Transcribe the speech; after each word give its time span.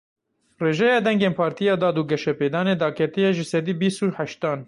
Rêjeya 0.61 0.97
dengên 1.07 1.33
Partiya 1.41 1.75
Dad 1.81 1.95
û 2.01 2.03
Geşepêdanê 2.11 2.75
daketiye 2.83 3.29
ji 3.37 3.45
sedî 3.51 3.73
bîs 3.81 3.97
û 4.05 4.07
heştan. 4.17 4.59